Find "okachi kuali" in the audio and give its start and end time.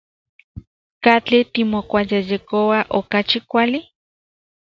2.97-3.79